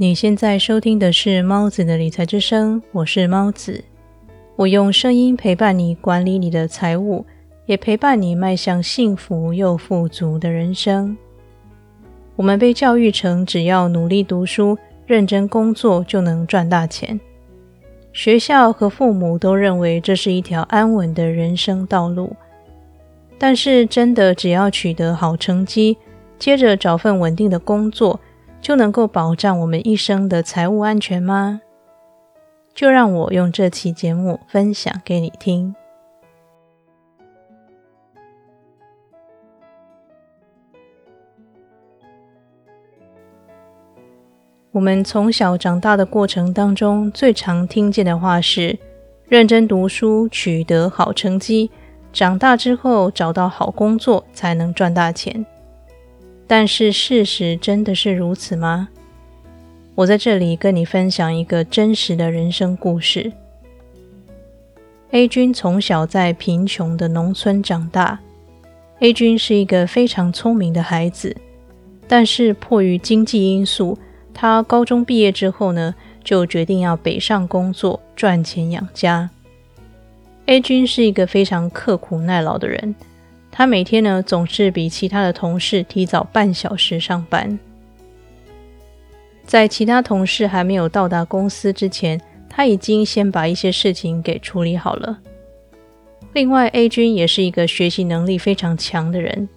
[0.00, 3.84] 你现在收听的是猫子的理财之声，我是猫子。
[4.56, 7.22] 我用声音陪伴你管理你的财务，
[7.66, 11.14] 也陪伴你迈向幸福又富足的人生。
[12.34, 17.20] 我们被教育成只要努力读书、认真工作就能赚大钱，
[18.14, 22.34] 学校和父母都认为这是一条安稳的人生道路。
[23.36, 25.98] 但是，真的只要取得好成绩，
[26.38, 28.18] 接着找份稳定的工作？
[28.60, 31.60] 就能够保障我们一生的财务安全吗？
[32.72, 35.74] 就让我用这期节目分享给你听。
[44.72, 48.78] 我们从小长大的过程当中，最常听见的话是：
[49.26, 51.68] 认真读书，取得好成绩，
[52.12, 55.44] 长大之后找到好工作，才能赚大钱。
[56.50, 58.88] 但是事实真的是如此吗？
[59.94, 63.30] 我在这里跟你分享一个真实的人生故事。
[65.12, 68.18] A 君从小在贫穷的农村长大。
[68.98, 71.36] A 君是一个非常聪明的孩子，
[72.08, 73.96] 但是迫于经济因素，
[74.34, 79.30] 他高中毕业之后呢，就决定要北上工作赚钱养家。
[80.46, 82.96] A 君是一个非常刻苦耐劳的人。
[83.50, 87.58] 他每天呢，总是比其他的同事提早半小时上班。
[89.44, 95.18] 在其他同事还没有到达公司之前，他已经先把一些事情给处理好了。
[96.32, 99.48] 另外，A 君也是一个学习能力非常强的人，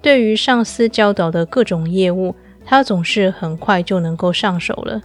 [0.00, 5.02] 对于上司教导的各种业务，他总是很快就能够上手了。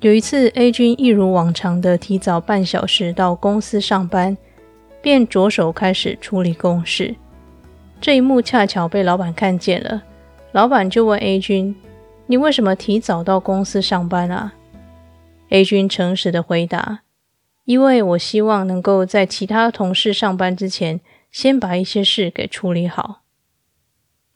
[0.00, 4.36] 有一次，A 君一如往常的提早半小时到公司上班。
[5.06, 7.14] 便着手开始处理公事，
[8.00, 10.02] 这一幕恰巧被老板看见了。
[10.50, 11.76] 老板就问 A 君
[12.26, 14.54] ：“你为什么提早到公司上班啊
[15.50, 17.02] ？”A 君诚实的回答
[17.66, 21.00] ：“因为我希望能够在其他同事上班之前，
[21.30, 23.20] 先把一些事给处理好。”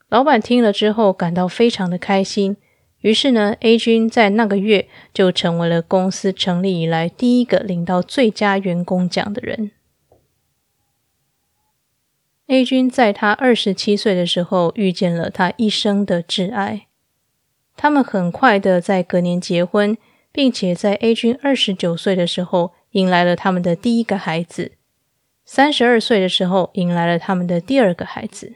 [0.08, 2.56] 老板听了之后感到非常的开心，
[3.00, 9.72] 于是呢，A 君在那个月就成为了公司成立以来第一个领到最佳员工奖的人。
[12.50, 16.88] A 君在他二十七岁的时候遇见了他一生的挚爱，
[17.76, 19.96] 他们很快的在隔年结婚，
[20.32, 24.72] 并且在 A 君二十九岁的时候迎来了他们的第一个孩子，
[25.44, 28.54] 三十二岁的时候迎来了他们的第二个孩子。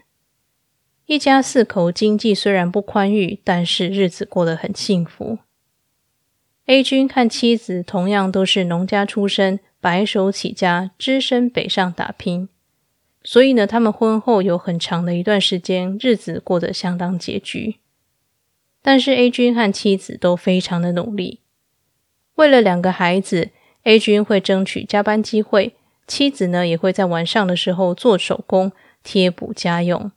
[1.07, 5.39] 一家四口经济虽然不宽裕，但是日子过得很幸福。
[6.67, 12.49] A 君看妻子同样都是农家出身，白手起家，只身北上打拼。
[13.25, 17.77] 所以呢，他们婚后有很长的一段时间，日子过得相当拮据。
[18.83, 21.41] 但是 A 君和妻子都非常的努力，
[22.35, 23.49] 为了两个孩子
[23.85, 25.75] ，A 君会争取加班机会，
[26.07, 30.13] 妻子呢也会在晚上的时候做手工贴补家用。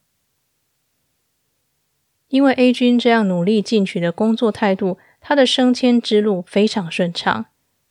[2.28, 7.46] 因为 A 君这样努力进取的工作态度，他的升迁之路非常顺畅，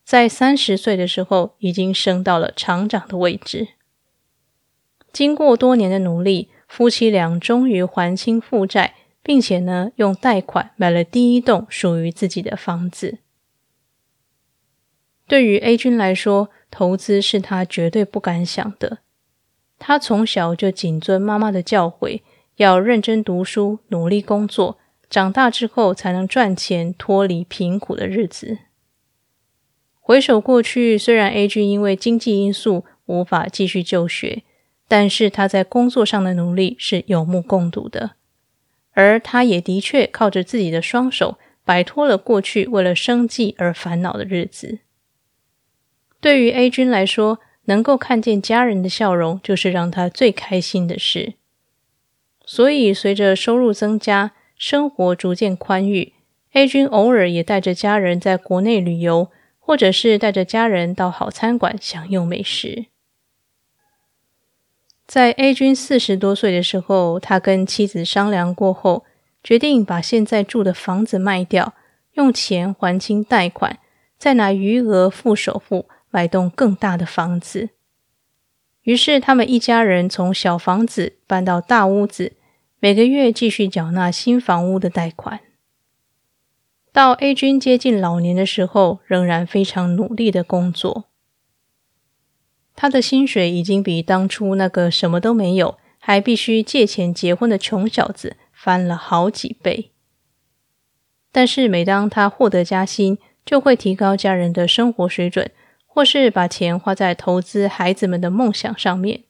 [0.04, 3.68] 在三十岁的时候已经升到了厂长的位置。
[5.16, 13.20] 经过多年的努力，夫妻俩终于还清负债，并且呢，用贷款买了第一栋属于自己的房子。
[15.26, 18.98] 对于 A 君来说，投资是他绝对不敢想的。
[19.78, 22.20] 他从小就谨遵妈妈的教诲，
[22.56, 24.76] 要认真读书、努力工作，
[25.08, 28.58] 长大之后才能赚钱，脱离贫苦的日子。
[29.98, 34.42] 回首过去，虽然 A 君因为经济因素无法继续就学。
[34.88, 38.12] 但是他在工作上的努力是有目共睹的，
[38.92, 44.78] 而他也的确靠着自己的双手摆脱了过去为了生计而烦恼的日子。
[46.20, 51.34] 对于 A 君来说，能够看见家人的笑容就是让他最开心的事。
[52.44, 56.12] 所以，随着收入增加，生活逐渐宽裕
[56.52, 62.86] ，A 君偶尔也带着家人在国内旅游，或者是带着家人到好餐馆享用美食。
[65.06, 69.04] 在 A 君四十多岁的时候，他跟妻子商量过后，
[69.42, 71.74] 决定把现在住的房子卖掉，
[72.14, 73.78] 用钱还清贷款，
[74.18, 77.70] 再拿余额付首付买栋更大的房子。
[78.82, 82.32] 于是，他们一家人从小房子搬到大屋子，
[82.80, 85.40] 每个月继续缴纳新房屋的贷款。
[86.92, 91.04] 到 A 君接近老年的时候，仍然非常努力的工作。
[92.76, 99.90] 他的薪水已经比当初那个什么都没有，还必须借钱结婚的穷小子翻了好几倍。
[101.32, 105.50] 但是每当他获得加薪，就会提高家人的生活水准，
[105.86, 109.22] 或是把钱花在投资孩子们的梦想上面。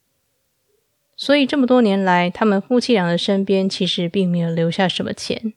[1.17, 5.55] 所以这么多年来，他们夫妻俩的身边其实并没有留下什么钱。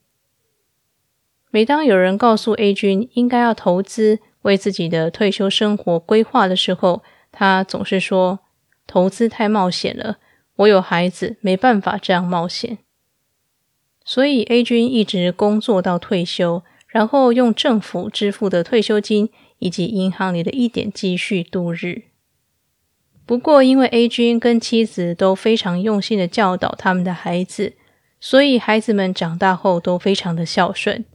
[1.51, 8.39] 每当有人告诉 A 君应该要投资，为自己的退休生活规划的时候，他总是说
[8.87, 10.17] ：“投资太冒险了，
[10.55, 12.79] 我有孩子，没办法这样冒险。”
[14.03, 19.29] 所以 A 君一直工作到退休，然后用政府支付的退休金
[19.59, 22.03] 以及银行里的一点积蓄度日。
[23.27, 27.73] 不过，因为 A 君跟妻子都非常用心的教导他们的孩子，
[28.19, 31.05] 所以孩子们长大后都非常的孝顺。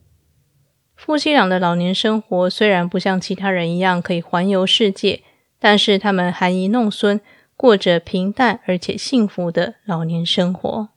[0.95, 5.25] 夫妻俩的老年生活虽然不像其他人一样可以环游世界，
[5.67, 7.19] 但是他们含饴弄孙，
[7.57, 10.91] 过着平淡而且幸福的老年生活。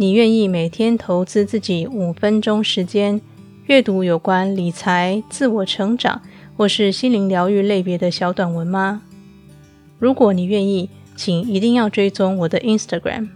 [0.00, 3.20] 你愿意每天投资自己五分钟时间，
[3.66, 6.22] 阅读有关理财、自我成长
[6.56, 9.02] 或是心灵疗愈类别的小短文吗？
[9.98, 13.28] 如果你愿意，请一定要追踪我的 Instagram。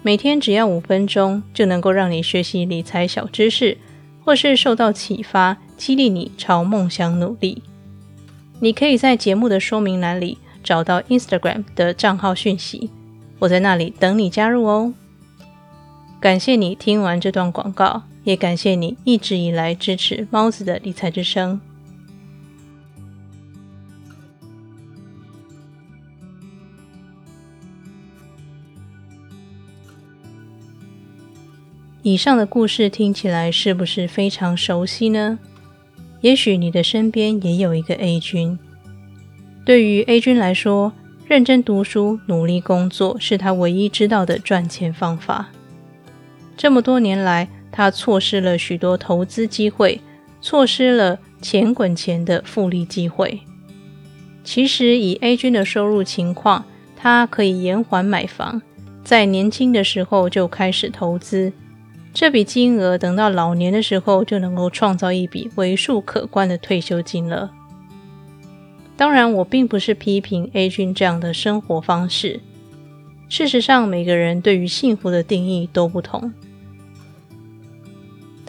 [0.00, 3.76] 每天只要五分钟，就能够让你学习理财小知识，
[4.24, 7.62] 或是受到启发，激励你朝梦想努力。
[8.60, 12.88] 你可以在节目的说明栏里找到 Instagram 的账号讯息，
[13.38, 14.94] 我在那里等你加入哦。
[16.20, 21.58] 感谢你听完这段广告，也感谢你一直以来支持猫子的理财之声。
[32.02, 35.38] 以上的故事听起来是不是非常熟悉呢？
[36.20, 38.58] 也许你的身边也有一个 A 君。
[39.64, 40.92] 对于 A 君来说，
[41.26, 45.48] 认真读书、努力工作是他唯一知道的赚钱方法。
[46.60, 49.98] 这么多年来，他错失了许多投资机会，
[50.42, 53.40] 错失了钱滚钱的复利机会。
[54.44, 58.60] 其实，以 A 君的收入情况，他可以延缓买房，
[59.02, 61.50] 在年轻的时候就开始投资，
[62.12, 67.50] 这笔金额等到老年的时候就能够创造一笔为数可观的退休金了。
[68.98, 72.40] 当然，我并不是批评 A 君这样的生活方式。
[73.30, 76.30] 事实上，每个人对于幸福的定义都不同。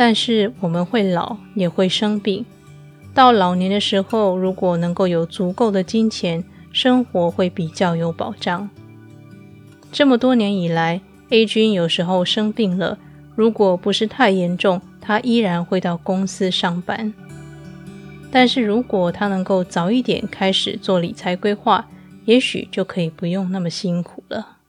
[0.04, 2.44] 但是我们会老，也会生病。
[3.14, 8.68] 到老年的时候，如果能够有足够的金钱，生活会比较有保障。
[9.92, 11.00] 这么多年以来
[11.30, 12.98] ，A 君有时候生病了，
[13.36, 17.14] 如果不是太严重，他依然会到公司上班。
[18.32, 21.88] 但是如果他能够早一点开始做理财规划，
[22.26, 24.61] 也许就可以不用那么辛苦了。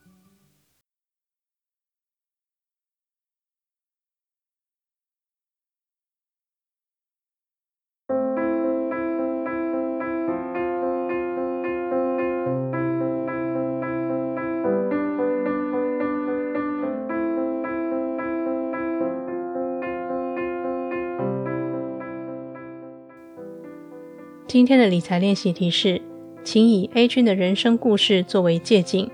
[24.53, 26.03] 今天的理财练习题是，
[26.45, 29.09] 请以 A 君的人生故事作为借鉴，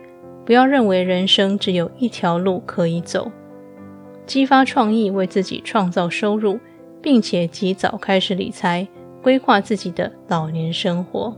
[0.44, 3.30] 不要认为人生只有一条路可以走。
[4.26, 6.58] 激发创意，为自己创造收入，
[7.00, 8.88] 并且及早开始理财，
[9.22, 11.36] 规划自己的老年生活。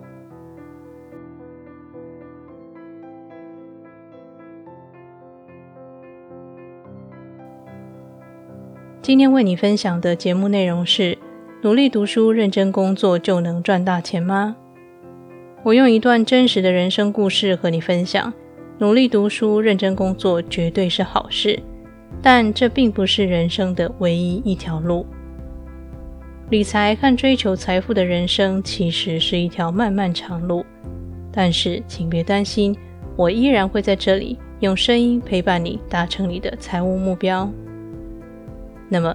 [9.02, 11.18] 今天为你分享的节目内容是。
[11.62, 14.56] 努力读书、认真工作就能赚大钱吗？
[15.62, 18.32] 我用一段真实的人生故事和你分享：
[18.78, 21.60] 努力读书、认真工作绝对是好事，
[22.22, 25.04] 但这并不是人生的唯一一条路。
[26.48, 30.64] 理财和追求财富的人生其实是一条漫漫长路，
[31.30, 32.74] 但是请别担心，
[33.16, 37.46] 我依然会在这里用声音陪伴你，达成你的财务目标。
[38.88, 39.14] 那么。